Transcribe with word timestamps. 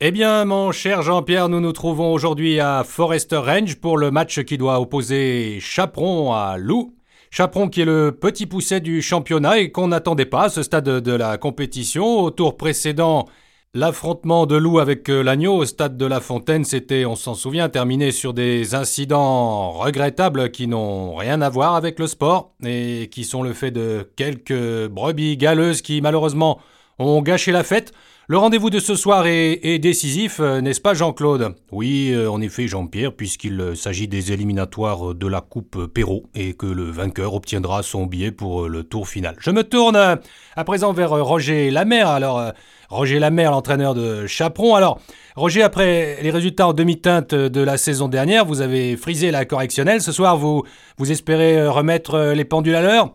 Eh 0.00 0.12
bien, 0.12 0.44
mon 0.44 0.70
cher 0.70 1.02
Jean-Pierre, 1.02 1.48
nous 1.48 1.58
nous 1.58 1.72
trouvons 1.72 2.12
aujourd'hui 2.12 2.60
à 2.60 2.84
Forester 2.84 3.38
Range 3.38 3.74
pour 3.80 3.98
le 3.98 4.12
match 4.12 4.44
qui 4.44 4.56
doit 4.56 4.80
opposer 4.80 5.58
Chaperon 5.60 6.32
à 6.32 6.56
Loup. 6.56 6.94
Chaperon 7.32 7.68
qui 7.68 7.80
est 7.80 7.84
le 7.84 8.12
petit 8.12 8.46
pousset 8.46 8.78
du 8.78 9.02
championnat 9.02 9.58
et 9.58 9.72
qu'on 9.72 9.88
n'attendait 9.88 10.24
pas 10.24 10.44
à 10.44 10.48
ce 10.50 10.62
stade 10.62 10.84
de 10.84 11.12
la 11.12 11.36
compétition. 11.36 12.20
Au 12.20 12.30
tour 12.30 12.56
précédent, 12.56 13.26
L'affrontement 13.74 14.46
de 14.46 14.56
loup 14.56 14.78
avec 14.78 15.10
euh, 15.10 15.20
l'agneau 15.22 15.56
au 15.56 15.64
stade 15.66 15.98
de 15.98 16.06
la 16.06 16.20
Fontaine 16.20 16.64
s'était, 16.64 17.04
on 17.04 17.16
s'en 17.16 17.34
souvient, 17.34 17.68
terminé 17.68 18.12
sur 18.12 18.32
des 18.32 18.74
incidents 18.74 19.72
regrettables 19.72 20.50
qui 20.50 20.66
n'ont 20.66 21.14
rien 21.14 21.42
à 21.42 21.50
voir 21.50 21.74
avec 21.74 21.98
le 21.98 22.06
sport 22.06 22.54
et 22.64 23.10
qui 23.12 23.24
sont 23.24 23.42
le 23.42 23.52
fait 23.52 23.70
de 23.70 24.10
quelques 24.16 24.88
brebis 24.88 25.36
galeuses 25.36 25.82
qui 25.82 26.00
malheureusement 26.00 26.58
ont 26.98 27.22
gâché 27.22 27.52
la 27.52 27.64
fête. 27.64 27.92
Le 28.30 28.36
rendez-vous 28.36 28.68
de 28.68 28.78
ce 28.78 28.94
soir 28.94 29.26
est, 29.26 29.78
décisif, 29.78 30.38
euh, 30.40 30.60
n'est-ce 30.60 30.82
pas 30.82 30.92
Jean-Claude? 30.92 31.54
Oui, 31.72 32.10
euh, 32.12 32.30
en 32.30 32.42
effet 32.42 32.68
Jean-Pierre, 32.68 33.14
puisqu'il 33.14 33.58
euh, 33.58 33.74
s'agit 33.74 34.06
des 34.06 34.32
éliminatoires 34.32 35.14
de 35.14 35.26
la 35.26 35.40
Coupe 35.40 35.86
Perrault 35.86 36.24
et 36.34 36.52
que 36.52 36.66
le 36.66 36.90
vainqueur 36.90 37.32
obtiendra 37.32 37.82
son 37.82 38.04
billet 38.04 38.30
pour 38.30 38.68
le 38.68 38.82
tour 38.82 39.08
final. 39.08 39.34
Je 39.38 39.50
me 39.50 39.64
tourne 39.64 39.96
à 39.96 40.64
présent 40.64 40.92
vers 40.92 41.08
Roger 41.24 41.70
Lamère. 41.70 42.08
Alors, 42.08 42.52
Roger 42.90 43.18
Lamère, 43.18 43.50
l'entraîneur 43.50 43.94
de 43.94 44.26
Chaperon. 44.26 44.74
Alors, 44.74 45.00
Roger, 45.34 45.62
après 45.62 46.18
les 46.20 46.30
résultats 46.30 46.68
en 46.68 46.74
demi-teinte 46.74 47.34
de 47.34 47.60
la 47.62 47.78
saison 47.78 48.08
dernière, 48.08 48.44
vous 48.44 48.60
avez 48.60 48.98
frisé 48.98 49.30
la 49.30 49.46
correctionnelle. 49.46 50.02
Ce 50.02 50.12
soir, 50.12 50.36
vous, 50.36 50.64
vous 50.98 51.10
espérez 51.10 51.66
remettre 51.66 52.32
les 52.34 52.44
pendules 52.44 52.74
à 52.74 52.82
l'heure? 52.82 53.14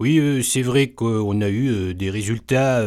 Oui, 0.00 0.42
c'est 0.42 0.62
vrai 0.62 0.88
qu'on 0.88 1.40
a 1.42 1.50
eu 1.50 1.94
des 1.94 2.08
résultats 2.08 2.82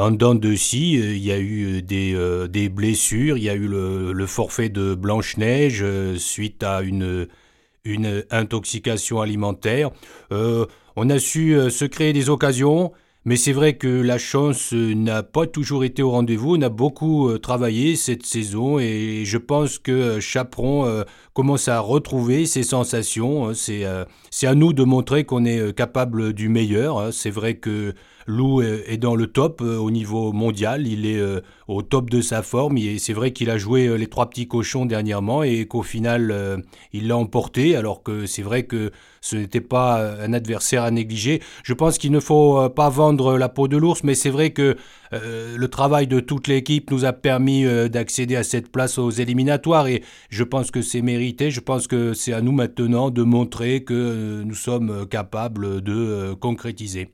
en 0.00 0.10
dents 0.10 0.34
de 0.34 0.54
scie, 0.54 0.98
euh, 0.98 1.14
il 1.14 1.24
y 1.24 1.32
a 1.32 1.38
eu 1.38 1.78
euh, 1.78 1.82
des, 1.82 2.14
euh, 2.14 2.48
des 2.48 2.68
blessures, 2.68 3.36
il 3.36 3.44
y 3.44 3.50
a 3.50 3.54
eu 3.54 3.68
le, 3.68 4.26
forfait 4.26 4.68
de 4.68 4.94
Blanche-Neige 4.94 5.84
suite 6.16 6.62
à 6.62 6.82
une 6.82 7.26
intoxication 8.30 9.20
alimentaire. 9.20 9.90
on 10.30 11.10
a 11.10 11.18
su 11.18 11.56
se 11.70 11.84
créer 11.84 12.12
des 12.12 12.30
occasions. 12.30 12.92
Mais 13.26 13.36
c'est 13.36 13.52
vrai 13.52 13.74
que 13.74 13.86
la 13.86 14.16
chance 14.16 14.72
n'a 14.72 15.22
pas 15.22 15.46
toujours 15.46 15.84
été 15.84 16.02
au 16.02 16.10
rendez-vous. 16.10 16.56
On 16.56 16.62
a 16.62 16.70
beaucoup 16.70 17.36
travaillé 17.38 17.94
cette 17.94 18.24
saison 18.24 18.78
et 18.78 19.24
je 19.26 19.36
pense 19.36 19.78
que 19.78 20.20
Chaperon 20.20 21.04
commence 21.34 21.68
à 21.68 21.80
retrouver 21.80 22.46
ses 22.46 22.62
sensations. 22.62 23.50
Hein. 23.50 23.52
C'est 23.54 24.46
à 24.46 24.54
nous 24.54 24.72
de 24.72 24.84
montrer 24.84 25.24
qu'on 25.24 25.44
est 25.44 25.76
capable 25.76 26.32
du 26.32 26.48
meilleur. 26.48 26.98
Hein. 26.98 27.10
C'est 27.12 27.30
vrai 27.30 27.56
que 27.56 27.94
Lou 28.30 28.62
est 28.62 28.96
dans 28.96 29.16
le 29.16 29.26
top 29.26 29.60
euh, 29.60 29.76
au 29.76 29.90
niveau 29.90 30.32
mondial, 30.32 30.86
il 30.86 31.04
est 31.04 31.18
euh, 31.18 31.40
au 31.66 31.82
top 31.82 32.08
de 32.10 32.20
sa 32.20 32.42
forme. 32.42 32.78
Et 32.78 32.98
c'est 32.98 33.12
vrai 33.12 33.32
qu'il 33.32 33.50
a 33.50 33.58
joué 33.58 33.86
euh, 33.86 33.96
les 33.96 34.06
trois 34.06 34.30
petits 34.30 34.46
cochons 34.46 34.86
dernièrement 34.86 35.42
et 35.42 35.66
qu'au 35.66 35.82
final, 35.82 36.64
il 36.92 37.08
l'a 37.08 37.16
emporté, 37.16 37.76
alors 37.76 38.02
que 38.02 38.26
c'est 38.26 38.42
vrai 38.42 38.62
que 38.62 38.92
ce 39.20 39.36
n'était 39.36 39.60
pas 39.60 40.00
un 40.20 40.32
adversaire 40.32 40.84
à 40.84 40.90
négliger. 40.90 41.42
Je 41.64 41.74
pense 41.74 41.98
qu'il 41.98 42.12
ne 42.12 42.20
faut 42.20 42.68
pas 42.70 42.88
vendre 42.88 43.36
la 43.36 43.48
peau 43.48 43.68
de 43.68 43.76
l'ours, 43.76 44.04
mais 44.04 44.14
c'est 44.14 44.30
vrai 44.30 44.50
que 44.50 44.76
le 45.12 45.66
travail 45.66 46.06
de 46.06 46.20
toute 46.20 46.46
l'équipe 46.46 46.90
nous 46.90 47.04
a 47.04 47.12
permis 47.12 47.64
d'accéder 47.90 48.36
à 48.36 48.44
cette 48.44 48.70
place 48.70 48.98
aux 48.98 49.10
éliminatoires 49.10 49.88
et 49.88 50.02
je 50.30 50.44
pense 50.44 50.70
que 50.70 50.82
c'est 50.82 51.02
mérité. 51.02 51.50
Je 51.50 51.60
pense 51.60 51.86
que 51.86 52.14
c'est 52.14 52.32
à 52.32 52.40
nous 52.40 52.52
maintenant 52.52 53.10
de 53.10 53.22
montrer 53.22 53.84
que 53.84 54.42
nous 54.42 54.54
sommes 54.54 55.06
capables 55.08 55.82
de 55.82 56.34
concrétiser. 56.34 57.10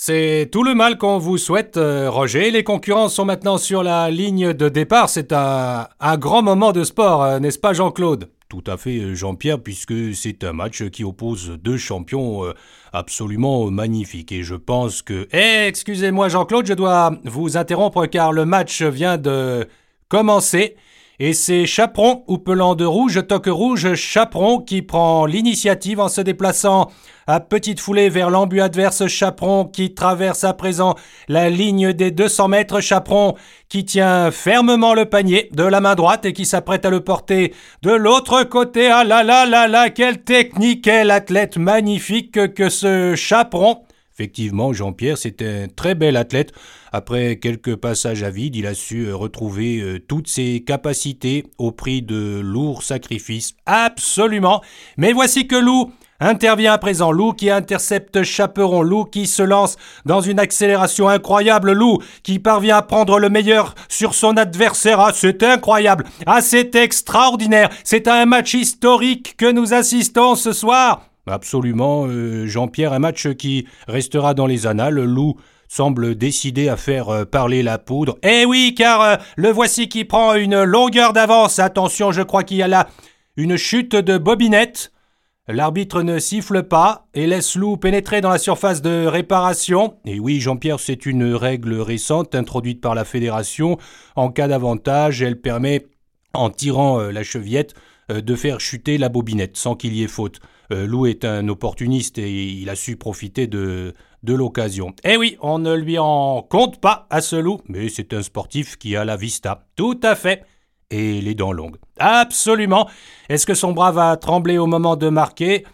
C'est 0.00 0.48
tout 0.52 0.62
le 0.62 0.76
mal 0.76 0.96
qu'on 0.96 1.18
vous 1.18 1.38
souhaite, 1.38 1.76
euh, 1.76 2.08
Roger. 2.08 2.52
Les 2.52 2.62
concurrents 2.62 3.08
sont 3.08 3.24
maintenant 3.24 3.58
sur 3.58 3.82
la 3.82 4.12
ligne 4.12 4.52
de 4.52 4.68
départ. 4.68 5.08
C'est 5.08 5.32
un, 5.32 5.88
grand 6.18 6.40
moment 6.40 6.70
de 6.70 6.84
sport, 6.84 7.24
euh, 7.24 7.40
n'est-ce 7.40 7.58
pas, 7.58 7.72
Jean-Claude? 7.72 8.30
Tout 8.48 8.62
à 8.68 8.76
fait, 8.76 9.00
euh, 9.00 9.14
Jean-Pierre, 9.16 9.60
puisque 9.60 10.14
c'est 10.14 10.44
un 10.44 10.52
match 10.52 10.88
qui 10.90 11.02
oppose 11.02 11.58
deux 11.60 11.76
champions 11.76 12.44
absolument 12.92 13.72
magnifiques. 13.72 14.30
Et 14.30 14.44
je 14.44 14.54
pense 14.54 15.02
que. 15.02 15.26
Eh, 15.32 15.66
excusez-moi, 15.66 16.28
Jean-Claude, 16.28 16.66
je 16.66 16.74
dois 16.74 17.16
vous 17.24 17.56
interrompre 17.56 18.06
car 18.06 18.32
le 18.32 18.44
match 18.44 18.82
vient 18.82 19.18
de 19.18 19.66
commencer. 20.08 20.76
Et 21.20 21.32
c'est 21.32 21.66
Chaperon, 21.66 22.22
pelant 22.44 22.76
de 22.76 22.84
rouge, 22.84 23.26
toque 23.26 23.48
rouge, 23.48 23.94
Chaperon 23.96 24.60
qui 24.60 24.82
prend 24.82 25.26
l'initiative 25.26 25.98
en 25.98 26.06
se 26.06 26.20
déplaçant 26.20 26.92
à 27.26 27.40
petite 27.40 27.80
foulée 27.80 28.08
vers 28.08 28.30
l'embut 28.30 28.60
adverse. 28.60 29.04
Chaperon 29.08 29.64
qui 29.64 29.94
traverse 29.94 30.44
à 30.44 30.52
présent 30.52 30.94
la 31.26 31.50
ligne 31.50 31.92
des 31.92 32.12
200 32.12 32.46
mètres. 32.46 32.80
Chaperon 32.80 33.34
qui 33.68 33.84
tient 33.84 34.30
fermement 34.30 34.94
le 34.94 35.06
panier 35.06 35.48
de 35.52 35.64
la 35.64 35.80
main 35.80 35.96
droite 35.96 36.24
et 36.24 36.32
qui 36.32 36.46
s'apprête 36.46 36.84
à 36.84 36.90
le 36.90 37.00
porter 37.00 37.52
de 37.82 37.90
l'autre 37.90 38.44
côté. 38.44 38.88
Ah 38.88 39.02
là 39.02 39.24
là 39.24 39.44
là 39.44 39.66
là, 39.66 39.90
quelle 39.90 40.22
technique, 40.22 40.84
quel 40.84 41.10
athlète 41.10 41.56
magnifique 41.56 42.54
que 42.54 42.68
ce 42.68 43.16
Chaperon. 43.16 43.80
Effectivement, 44.18 44.72
Jean-Pierre, 44.72 45.16
c'est 45.16 45.42
un 45.42 45.68
très 45.68 45.94
bel 45.94 46.16
athlète. 46.16 46.52
Après 46.90 47.36
quelques 47.36 47.76
passages 47.76 48.24
à 48.24 48.30
vide, 48.30 48.56
il 48.56 48.66
a 48.66 48.74
su 48.74 49.06
euh, 49.06 49.14
retrouver 49.14 49.78
euh, 49.78 50.00
toutes 50.00 50.26
ses 50.26 50.64
capacités 50.66 51.44
au 51.56 51.70
prix 51.70 52.02
de 52.02 52.40
lourds 52.42 52.82
sacrifices. 52.82 53.54
Absolument. 53.66 54.60
Mais 54.96 55.12
voici 55.12 55.46
que 55.46 55.54
Lou 55.54 55.92
intervient 56.18 56.72
à 56.72 56.78
présent. 56.78 57.12
Lou 57.12 57.32
qui 57.32 57.48
intercepte 57.48 58.24
Chaperon. 58.24 58.82
Lou 58.82 59.04
qui 59.04 59.28
se 59.28 59.44
lance 59.44 59.76
dans 60.04 60.20
une 60.20 60.40
accélération 60.40 61.08
incroyable. 61.08 61.70
Lou 61.70 61.98
qui 62.24 62.40
parvient 62.40 62.78
à 62.78 62.82
prendre 62.82 63.20
le 63.20 63.28
meilleur 63.28 63.76
sur 63.88 64.14
son 64.14 64.36
adversaire. 64.36 64.98
Ah, 64.98 65.12
c'est 65.14 65.44
incroyable. 65.44 66.06
Ah, 66.26 66.40
c'est 66.40 66.74
extraordinaire. 66.74 67.70
C'est 67.84 68.08
un 68.08 68.26
match 68.26 68.54
historique 68.54 69.36
que 69.36 69.52
nous 69.52 69.74
assistons 69.74 70.34
ce 70.34 70.52
soir. 70.52 71.04
Absolument, 71.30 72.06
euh, 72.06 72.46
Jean-Pierre, 72.46 72.92
un 72.92 72.98
match 72.98 73.28
qui 73.34 73.66
restera 73.86 74.34
dans 74.34 74.46
les 74.46 74.66
annales. 74.66 75.02
Lou 75.02 75.34
semble 75.68 76.14
décidé 76.14 76.68
à 76.68 76.76
faire 76.76 77.08
euh, 77.10 77.24
parler 77.24 77.62
la 77.62 77.78
poudre. 77.78 78.18
Eh 78.22 78.44
oui, 78.46 78.74
car 78.76 79.02
euh, 79.02 79.16
le 79.36 79.50
voici 79.50 79.88
qui 79.88 80.04
prend 80.04 80.34
une 80.34 80.62
longueur 80.62 81.12
d'avance. 81.12 81.58
Attention, 81.58 82.12
je 82.12 82.22
crois 82.22 82.42
qu'il 82.42 82.56
y 82.56 82.62
a 82.62 82.68
là 82.68 82.88
une 83.36 83.56
chute 83.56 83.94
de 83.94 84.18
bobinette. 84.18 84.92
L'arbitre 85.46 86.02
ne 86.02 86.18
siffle 86.18 86.62
pas 86.62 87.06
et 87.14 87.26
laisse 87.26 87.54
Lou 87.54 87.76
pénétrer 87.78 88.20
dans 88.20 88.30
la 88.30 88.38
surface 88.38 88.82
de 88.82 89.06
réparation. 89.06 89.94
Et 90.04 90.20
oui, 90.20 90.40
Jean-Pierre, 90.40 90.80
c'est 90.80 91.06
une 91.06 91.34
règle 91.34 91.80
récente 91.80 92.34
introduite 92.34 92.82
par 92.82 92.94
la 92.94 93.06
fédération. 93.06 93.78
En 94.14 94.30
cas 94.30 94.48
d'avantage, 94.48 95.22
elle 95.22 95.40
permet, 95.40 95.86
en 96.34 96.50
tirant 96.50 96.98
la 96.98 97.22
chevillette, 97.22 97.74
de 98.08 98.34
faire 98.34 98.60
chuter 98.60 98.98
la 98.98 99.08
bobinette 99.08 99.56
sans 99.56 99.74
qu'il 99.74 99.94
y 99.94 100.02
ait 100.02 100.08
faute. 100.08 100.40
Euh, 100.72 100.86
Lou 100.86 101.06
est 101.06 101.24
un 101.24 101.48
opportuniste 101.48 102.18
et 102.18 102.46
il 102.46 102.68
a 102.68 102.76
su 102.76 102.96
profiter 102.96 103.46
de, 103.46 103.94
de 104.22 104.34
l'occasion. 104.34 104.94
Eh 105.04 105.16
oui, 105.16 105.36
on 105.40 105.58
ne 105.58 105.74
lui 105.74 105.98
en 105.98 106.42
compte 106.42 106.80
pas 106.80 107.06
à 107.10 107.20
ce 107.20 107.36
loup, 107.36 107.60
mais 107.68 107.88
c'est 107.88 108.12
un 108.12 108.22
sportif 108.22 108.76
qui 108.76 108.96
a 108.96 109.04
la 109.04 109.16
vista. 109.16 109.66
Tout 109.76 109.98
à 110.02 110.14
fait. 110.14 110.44
Et 110.90 111.20
les 111.20 111.34
dents 111.34 111.52
longues. 111.52 111.76
Absolument. 111.98 112.88
Est-ce 113.28 113.46
que 113.46 113.54
son 113.54 113.72
bras 113.72 113.92
va 113.92 114.16
trembler 114.16 114.56
au 114.56 114.66
moment 114.66 114.96
de 114.96 115.08
marquer? 115.08 115.66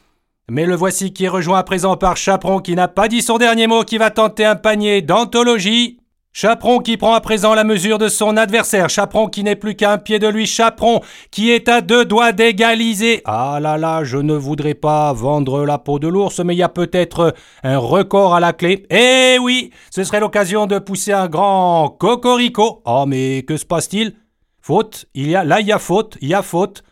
Mais 0.48 0.66
le 0.66 0.74
voici 0.74 1.12
qui 1.12 1.24
est 1.24 1.28
rejoint 1.28 1.58
à 1.58 1.62
présent 1.62 1.96
par 1.96 2.16
Chaperon 2.16 2.58
qui 2.58 2.74
n'a 2.74 2.88
pas 2.88 3.08
dit 3.08 3.22
son 3.22 3.38
dernier 3.38 3.66
mot, 3.66 3.84
qui 3.84 3.96
va 3.96 4.10
tenter 4.10 4.44
un 4.44 4.56
panier 4.56 5.02
d'anthologie. 5.02 6.00
Chaperon 6.36 6.80
qui 6.80 6.96
prend 6.96 7.14
à 7.14 7.20
présent 7.20 7.54
la 7.54 7.62
mesure 7.62 7.96
de 7.98 8.08
son 8.08 8.36
adversaire. 8.36 8.90
Chaperon 8.90 9.28
qui 9.28 9.44
n'est 9.44 9.54
plus 9.54 9.76
qu'à 9.76 9.92
un 9.92 9.98
pied 9.98 10.18
de 10.18 10.26
lui. 10.26 10.46
Chaperon 10.46 11.00
qui 11.30 11.52
est 11.52 11.68
à 11.68 11.80
deux 11.80 12.04
doigts 12.04 12.32
d'égaliser. 12.32 13.22
Ah 13.24 13.60
là 13.62 13.78
là, 13.78 14.02
je 14.02 14.18
ne 14.18 14.34
voudrais 14.34 14.74
pas 14.74 15.12
vendre 15.12 15.64
la 15.64 15.78
peau 15.78 16.00
de 16.00 16.08
l'ours, 16.08 16.40
mais 16.40 16.56
il 16.56 16.58
y 16.58 16.64
a 16.64 16.68
peut-être 16.68 17.34
un 17.62 17.78
record 17.78 18.34
à 18.34 18.40
la 18.40 18.52
clé. 18.52 18.84
Eh 18.90 19.38
oui, 19.40 19.70
ce 19.90 20.02
serait 20.02 20.18
l'occasion 20.18 20.66
de 20.66 20.80
pousser 20.80 21.12
un 21.12 21.28
grand 21.28 21.88
cocorico. 21.88 22.82
Oh 22.84 23.04
mais 23.06 23.44
que 23.44 23.56
se 23.56 23.64
passe-t-il? 23.64 24.16
Faute, 24.60 25.06
il 25.14 25.28
y 25.28 25.36
a 25.36 25.44
là 25.44 25.60
il 25.60 25.68
y 25.68 25.72
a 25.72 25.78
faute, 25.78 26.18
il 26.20 26.26
y 26.26 26.34
a 26.34 26.42
faute. 26.42 26.82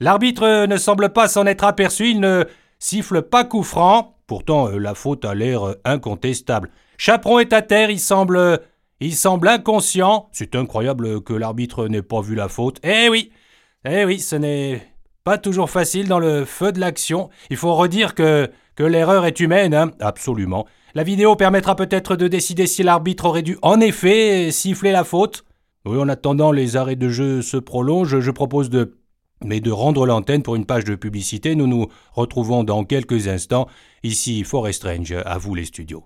L'arbitre 0.00 0.66
ne 0.66 0.76
semble 0.76 1.10
pas 1.10 1.28
s'en 1.28 1.46
être 1.46 1.62
aperçu, 1.62 2.10
il 2.10 2.18
ne 2.18 2.46
siffle 2.80 3.22
pas 3.22 3.44
coup 3.44 3.62
franc. 3.62 4.16
Pourtant, 4.26 4.66
euh, 4.66 4.78
la 4.78 4.94
faute 4.94 5.24
a 5.24 5.36
l'air 5.36 5.76
incontestable. 5.84 6.70
Chaperon 6.96 7.38
est 7.38 7.52
à 7.52 7.62
terre, 7.62 7.90
il 7.90 8.00
semble 8.00 8.60
il 9.00 9.14
semble 9.14 9.48
inconscient. 9.48 10.28
C'est 10.32 10.54
incroyable 10.54 11.22
que 11.22 11.32
l'arbitre 11.32 11.88
n'ait 11.88 12.02
pas 12.02 12.20
vu 12.20 12.34
la 12.34 12.48
faute. 12.48 12.80
Eh 12.82 13.08
oui, 13.08 13.30
eh 13.88 14.04
oui, 14.04 14.18
ce 14.18 14.36
n'est 14.36 14.82
pas 15.24 15.38
toujours 15.38 15.70
facile 15.70 16.08
dans 16.08 16.18
le 16.18 16.44
feu 16.44 16.72
de 16.72 16.80
l'action. 16.80 17.30
Il 17.50 17.56
faut 17.56 17.74
redire 17.74 18.14
que, 18.14 18.50
que 18.74 18.82
l'erreur 18.82 19.24
est 19.24 19.40
humaine. 19.40 19.74
Hein. 19.74 19.92
Absolument. 20.00 20.66
La 20.94 21.04
vidéo 21.04 21.36
permettra 21.36 21.76
peut-être 21.76 22.16
de 22.16 22.28
décider 22.28 22.66
si 22.66 22.82
l'arbitre 22.82 23.26
aurait 23.26 23.42
dû 23.42 23.58
en 23.62 23.80
effet 23.80 24.50
siffler 24.50 24.90
la 24.90 25.04
faute. 25.04 25.44
Oui, 25.84 25.98
en 25.98 26.08
attendant, 26.08 26.50
les 26.50 26.76
arrêts 26.76 26.96
de 26.96 27.08
jeu 27.08 27.42
se 27.42 27.56
prolongent. 27.56 28.20
Je 28.20 28.30
propose 28.30 28.68
de 28.70 28.98
mais 29.44 29.60
de 29.60 29.70
rendre 29.70 30.04
l'antenne 30.04 30.42
pour 30.42 30.56
une 30.56 30.66
page 30.66 30.84
de 30.84 30.96
publicité. 30.96 31.54
Nous 31.54 31.68
nous 31.68 31.86
retrouvons 32.12 32.64
dans 32.64 32.84
quelques 32.84 33.28
instants. 33.28 33.68
Ici 34.02 34.42
Forest 34.42 34.82
Range, 34.82 35.14
à 35.24 35.38
vous 35.38 35.54
les 35.54 35.64
studios. 35.64 36.02